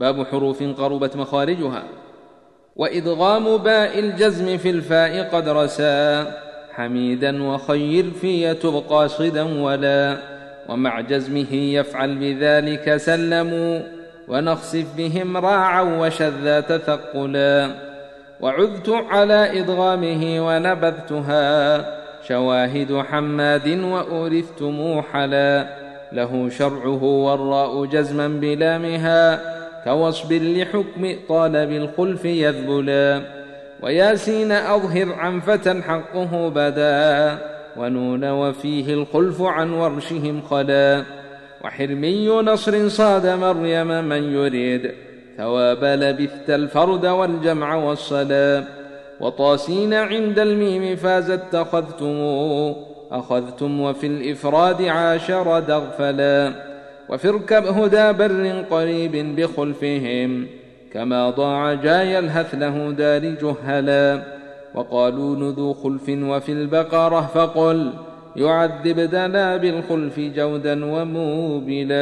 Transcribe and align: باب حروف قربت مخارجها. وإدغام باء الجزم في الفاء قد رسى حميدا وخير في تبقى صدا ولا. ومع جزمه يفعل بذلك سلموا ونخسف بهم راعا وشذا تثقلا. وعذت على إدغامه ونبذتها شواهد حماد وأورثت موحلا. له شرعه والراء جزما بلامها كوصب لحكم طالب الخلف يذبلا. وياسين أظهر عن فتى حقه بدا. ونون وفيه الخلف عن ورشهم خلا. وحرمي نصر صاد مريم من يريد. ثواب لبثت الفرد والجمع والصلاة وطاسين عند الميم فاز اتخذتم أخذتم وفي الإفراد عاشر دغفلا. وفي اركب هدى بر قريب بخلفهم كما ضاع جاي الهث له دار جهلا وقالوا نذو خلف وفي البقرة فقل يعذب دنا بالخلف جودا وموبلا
باب 0.00 0.26
حروف 0.26 0.62
قربت 0.62 1.16
مخارجها. 1.16 1.82
وإدغام 2.76 3.56
باء 3.56 3.98
الجزم 3.98 4.56
في 4.56 4.70
الفاء 4.70 5.28
قد 5.32 5.48
رسى 5.48 6.24
حميدا 6.72 7.42
وخير 7.42 8.04
في 8.20 8.54
تبقى 8.54 9.08
صدا 9.08 9.62
ولا. 9.62 10.16
ومع 10.68 11.00
جزمه 11.00 11.54
يفعل 11.54 12.18
بذلك 12.18 12.96
سلموا 12.96 13.80
ونخسف 14.28 14.86
بهم 14.96 15.36
راعا 15.36 15.82
وشذا 15.82 16.60
تثقلا. 16.60 17.70
وعذت 18.40 18.88
على 18.88 19.60
إدغامه 19.60 20.46
ونبذتها 20.46 21.84
شواهد 22.28 23.02
حماد 23.10 23.68
وأورثت 23.68 24.62
موحلا. 24.62 25.66
له 26.12 26.48
شرعه 26.48 27.04
والراء 27.04 27.84
جزما 27.84 28.28
بلامها 28.28 29.59
كوصب 29.84 30.32
لحكم 30.32 31.16
طالب 31.28 31.72
الخلف 31.72 32.24
يذبلا. 32.24 33.22
وياسين 33.82 34.52
أظهر 34.52 35.12
عن 35.12 35.40
فتى 35.40 35.82
حقه 35.82 36.48
بدا. 36.48 37.38
ونون 37.76 38.30
وفيه 38.30 38.94
الخلف 38.94 39.42
عن 39.42 39.72
ورشهم 39.72 40.42
خلا. 40.50 41.02
وحرمي 41.64 42.28
نصر 42.28 42.88
صاد 42.88 43.26
مريم 43.26 44.04
من 44.04 44.32
يريد. 44.32 44.90
ثواب 45.36 45.84
لبثت 45.84 46.50
الفرد 46.50 47.06
والجمع 47.06 47.74
والصلاة 47.74 48.64
وطاسين 49.20 49.94
عند 49.94 50.38
الميم 50.38 50.96
فاز 50.96 51.30
اتخذتم 51.30 52.16
أخذتم 53.12 53.80
وفي 53.80 54.06
الإفراد 54.06 54.82
عاشر 54.82 55.58
دغفلا. 55.60 56.69
وفي 57.10 57.28
اركب 57.28 57.66
هدى 57.66 58.12
بر 58.12 58.64
قريب 58.70 59.36
بخلفهم 59.36 60.46
كما 60.92 61.30
ضاع 61.30 61.74
جاي 61.74 62.18
الهث 62.18 62.54
له 62.54 62.90
دار 62.90 63.24
جهلا 63.24 64.22
وقالوا 64.74 65.36
نذو 65.36 65.72
خلف 65.72 66.08
وفي 66.08 66.52
البقرة 66.52 67.30
فقل 67.34 67.92
يعذب 68.36 69.00
دنا 69.00 69.56
بالخلف 69.56 70.20
جودا 70.20 70.84
وموبلا 70.84 72.00